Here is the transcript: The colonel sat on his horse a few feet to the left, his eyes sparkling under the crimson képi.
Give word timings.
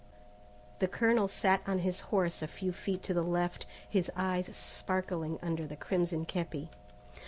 The 0.79 0.87
colonel 0.87 1.27
sat 1.27 1.61
on 1.67 1.77
his 1.77 1.99
horse 2.09 2.41
a 2.41 2.47
few 2.47 2.71
feet 2.73 3.03
to 3.03 3.13
the 3.13 3.21
left, 3.21 3.67
his 3.87 4.09
eyes 4.15 4.47
sparkling 4.57 5.37
under 5.43 5.67
the 5.67 5.75
crimson 5.75 6.25
képi. 6.25 6.69